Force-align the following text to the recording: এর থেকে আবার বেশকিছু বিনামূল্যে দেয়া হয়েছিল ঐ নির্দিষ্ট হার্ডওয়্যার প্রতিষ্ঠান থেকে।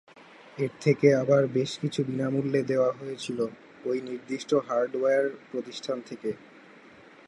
এর 0.57 0.71
থেকে 0.81 1.07
আবার 1.15 1.43
বেশকিছু 1.57 1.99
বিনামূল্যে 2.03 2.61
দেয়া 2.63 2.89
হয়েছিল 2.99 3.39
ঐ 3.85 3.91
নির্দিষ্ট 4.07 4.51
হার্ডওয়্যার 4.67 5.25
প্রতিষ্ঠান 5.51 5.97
থেকে। 6.09 6.29